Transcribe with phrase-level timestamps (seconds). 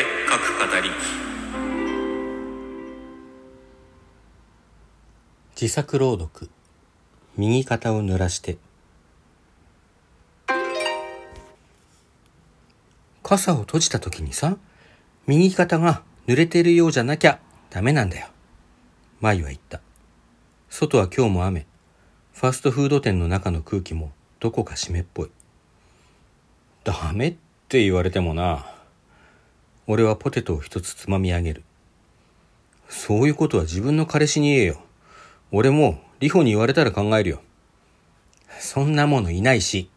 [0.00, 0.90] く語り。
[5.60, 6.48] 自作朗読。
[7.36, 8.56] 右肩を濡らして。
[13.22, 14.56] 傘を閉じた時にさ
[15.26, 18.28] 右肩が濡れてるようじゃなきゃダメなんだよ。
[19.20, 19.80] 舞は言った。
[20.70, 21.66] 外は今日も雨。
[22.32, 25.30] ファストフード店の中の空気もどこか湿っぽい。
[26.82, 27.34] ダメっ
[27.68, 28.81] て言われてもな。
[29.86, 31.64] 俺はポテトを一つつまみ上げる
[32.88, 34.82] そういうことは自分の彼氏に言えよ
[35.50, 37.42] 俺もリホに言われたら考えるよ。
[38.60, 39.90] そんなものいないし。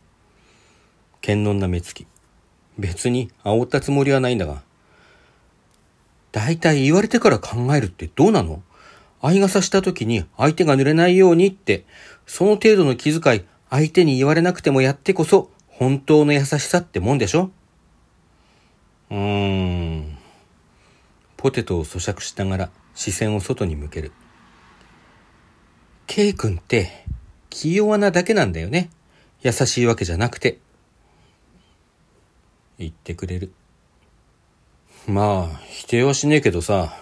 [1.21, 2.07] 堅能な目つき。
[2.79, 4.63] 別に煽ったつもりはないんだが。
[6.31, 8.63] だいたい言われてから考えるってどうなの？
[9.21, 11.85] 合傘した時に相手が濡れないようにって、
[12.25, 17.51] その程度の気遣い、相手に言われなくてもやってこそ、本当の優しさってもんでしょ？
[19.11, 19.74] うーん。
[21.45, 24.11] ポテトを咀嚼しながら視線を外に向ける。
[26.07, 27.05] K 君って
[27.51, 28.89] 気弱なだけなんだよね。
[29.43, 30.57] 優しいわけじゃなくて。
[32.79, 33.53] 言ってくれる。
[35.07, 36.99] まあ、否定はしねえけどさ。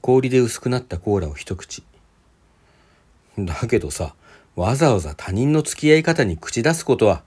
[0.00, 1.82] 氷で薄くなったコーラを一口。
[3.38, 4.14] だけどさ、
[4.56, 7.22] わざわざ他人の付き合い方に口出すことは、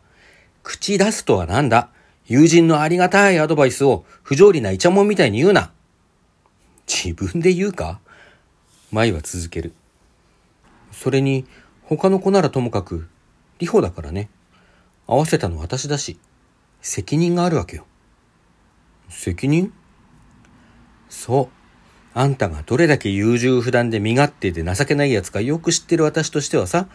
[0.64, 1.92] 口出すとはなんだ
[2.28, 5.72] 友人のありがたいアドバイスを不条理なイチャモンみたいに言うな。
[6.86, 8.00] 自分で言うか？
[8.92, 9.74] 舞は続ける。
[10.92, 11.46] それに、
[11.84, 13.08] 他の子ならともかく、
[13.60, 14.30] リホだからね。
[15.08, 16.20] 合わせたの私だし、
[16.82, 17.86] 責任があるわけよ。
[19.10, 19.72] 責任？
[21.10, 21.48] そう。
[22.14, 26.88] あんたがどれだけ優柔不断で身勝手で情けない奴かよく知ってる私としてはさ、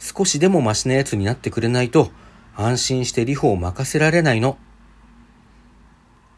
[0.00, 2.10] 少しでもマシな奴になってくれないと、
[2.56, 4.58] 安心してリホを任せられないの。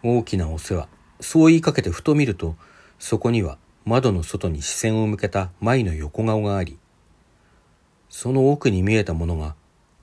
[0.06, 0.86] 大きなお世話。
[1.20, 2.56] そう言いかけてふと見ると、
[2.98, 3.56] そこには
[3.86, 6.78] 窓の外に視線を向けた舞の横顔があり、
[8.10, 9.56] その奥に見えたものが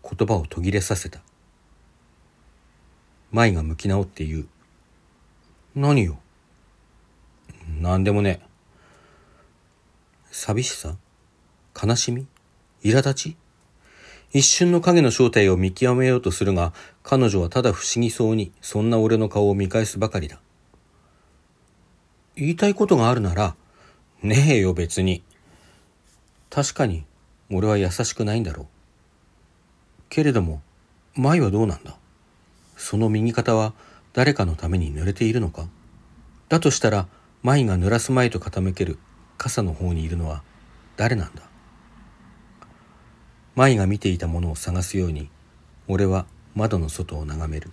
[0.03, 1.21] 言葉を途切れさせた。
[3.31, 4.47] 舞が向き直って言う。
[5.75, 6.19] 何よ？
[7.79, 8.41] 何でもね。
[10.31, 10.97] 寂しさ？
[11.81, 12.25] 悲しみ？
[12.83, 13.37] 苛立ち？
[14.33, 20.39] 一瞬の影の正体を見極めようとするが、彼女はただ不思議そうに、そんな俺の顔を見返すばかりだ。
[22.35, 23.55] 言いたいことがあるなら、
[24.23, 25.21] ねえよ別に。
[26.49, 27.05] 確かに、
[27.51, 28.67] 俺は優しくないんだろう。
[30.09, 30.61] けれども、
[31.15, 31.97] 舞はどうなんだ？
[32.77, 33.73] その右肩は
[34.13, 35.67] 誰かのために濡れているのか？
[36.47, 37.07] だとしたら、
[37.43, 38.97] 舞が濡らすまいと傾ける
[39.37, 40.41] 傘の方にいるのは
[40.95, 41.43] 誰なんだ？
[43.55, 45.29] 舞が見ていたものを探すように、
[45.87, 46.25] 俺は
[46.55, 47.69] 窓の外を眺める。